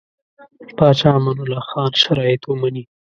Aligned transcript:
پاچا 0.77 1.09
امان 1.17 1.37
الله 1.43 1.63
خان 1.69 1.91
شرایط 2.03 2.41
ومني. 2.45 2.83